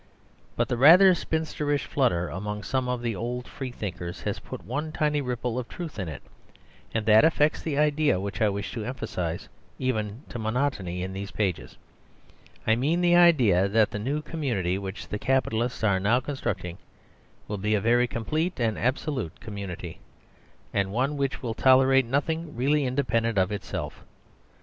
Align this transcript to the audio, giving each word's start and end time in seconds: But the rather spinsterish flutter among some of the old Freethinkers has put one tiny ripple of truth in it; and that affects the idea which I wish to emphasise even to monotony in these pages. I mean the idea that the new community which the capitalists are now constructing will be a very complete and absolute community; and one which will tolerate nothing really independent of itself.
But 0.55 0.67
the 0.67 0.77
rather 0.77 1.13
spinsterish 1.13 1.85
flutter 1.85 2.27
among 2.27 2.63
some 2.63 2.89
of 2.89 3.03
the 3.03 3.15
old 3.15 3.47
Freethinkers 3.47 4.23
has 4.23 4.39
put 4.39 4.65
one 4.65 4.91
tiny 4.91 5.21
ripple 5.21 5.59
of 5.59 5.67
truth 5.67 5.99
in 5.99 6.09
it; 6.09 6.23
and 6.91 7.05
that 7.05 7.23
affects 7.23 7.61
the 7.61 7.77
idea 7.77 8.19
which 8.19 8.41
I 8.41 8.49
wish 8.49 8.71
to 8.71 8.83
emphasise 8.83 9.47
even 9.77 10.23
to 10.29 10.39
monotony 10.39 11.03
in 11.03 11.13
these 11.13 11.29
pages. 11.29 11.77
I 12.65 12.75
mean 12.75 13.01
the 13.01 13.15
idea 13.15 13.67
that 13.67 13.91
the 13.91 13.99
new 13.99 14.23
community 14.23 14.79
which 14.79 15.07
the 15.07 15.19
capitalists 15.19 15.83
are 15.83 15.99
now 15.99 16.19
constructing 16.19 16.79
will 17.47 17.59
be 17.59 17.75
a 17.75 17.79
very 17.79 18.07
complete 18.07 18.59
and 18.59 18.79
absolute 18.79 19.39
community; 19.39 19.99
and 20.73 20.91
one 20.91 21.15
which 21.15 21.43
will 21.43 21.53
tolerate 21.53 22.07
nothing 22.07 22.55
really 22.55 22.85
independent 22.85 23.37
of 23.37 23.51
itself. 23.51 24.03